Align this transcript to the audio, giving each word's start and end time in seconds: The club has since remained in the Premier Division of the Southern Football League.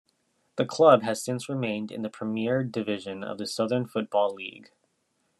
The 0.55 0.65
club 0.65 1.03
has 1.03 1.23
since 1.23 1.47
remained 1.47 1.91
in 1.91 2.01
the 2.01 2.09
Premier 2.09 2.63
Division 2.63 3.23
of 3.23 3.37
the 3.37 3.45
Southern 3.45 3.85
Football 3.85 4.33
League. 4.33 4.71